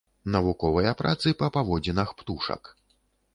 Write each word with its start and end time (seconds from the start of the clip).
Навуковыя 0.35 0.93
працы 1.01 1.33
па 1.41 1.51
паводзінах 1.59 2.15
птушак. 2.23 2.63